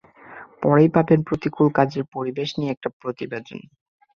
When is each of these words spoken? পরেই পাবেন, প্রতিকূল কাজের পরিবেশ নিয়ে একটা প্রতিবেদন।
পরেই 0.61 0.89
পাবেন, 0.95 1.19
প্রতিকূল 1.27 1.67
কাজের 1.77 2.03
পরিবেশ 2.15 2.49
নিয়ে 2.57 2.73
একটা 2.75 2.89
প্রতিবেদন। 3.01 3.59